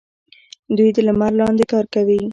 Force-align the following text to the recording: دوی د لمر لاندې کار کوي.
دوی 0.77 0.89
د 0.93 0.99
لمر 1.07 1.31
لاندې 1.39 1.65
کار 1.71 1.85
کوي. 1.93 2.21